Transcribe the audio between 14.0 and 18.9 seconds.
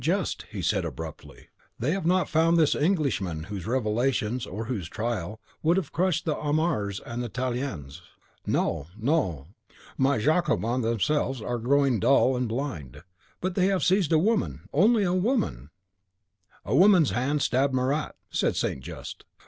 a woman, only a woman!" "A woman's hand stabbed Marat," said St.